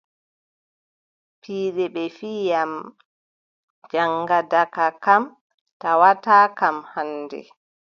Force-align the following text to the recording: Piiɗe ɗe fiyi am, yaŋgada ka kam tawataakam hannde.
Piiɗe 1.41 1.85
ɗe 1.93 2.03
fiyi 2.17 2.51
am, 2.61 2.73
yaŋgada 3.93 4.61
ka 4.75 4.85
kam 5.03 5.23
tawataakam 5.81 6.77
hannde. 6.93 7.39